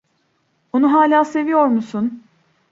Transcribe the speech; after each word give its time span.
Onu 0.73 0.93
hâlâ 0.93 1.25
seviyor 1.25 1.65
musun? 1.65 2.23